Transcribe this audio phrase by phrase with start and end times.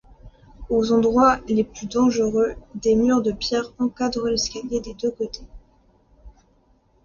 [0.71, 5.45] Aux endroits les plus dangereux, des murs de pierre encadrent l'escalier des deux côtés.